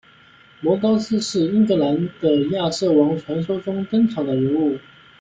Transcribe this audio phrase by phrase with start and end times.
[0.61, 4.79] 摩高斯是英格兰的亚瑟王传说中登场的人物。